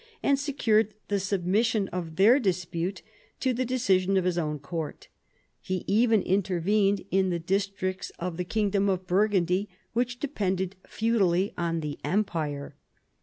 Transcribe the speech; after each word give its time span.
and 0.23 0.39
secured 0.39 0.95
the 1.09 1.19
submission 1.19 1.87
of 1.89 2.15
their 2.15 2.39
dispute 2.39 3.03
to 3.39 3.53
the 3.53 3.63
decision 3.63 4.17
of 4.17 4.23
his 4.25 4.35
own 4.35 4.57
court. 4.57 5.09
He 5.59 5.83
even 5.85 6.23
intervened 6.23 7.05
in 7.11 7.29
the 7.29 7.37
districts 7.37 8.11
of 8.17 8.37
the 8.37 8.43
kingdom 8.43 8.89
of 8.89 9.05
Burgundy 9.05 9.69
I 9.69 9.69
THE 9.69 9.69
FRANKISH 9.69 9.75
MONARCHY 9.75 10.05
13 10.07 10.09
which 10.09 10.19
depended 10.19 10.75
feudally 10.89 11.53
on 11.55 11.81
the 11.81 11.99
empire. 12.03 12.75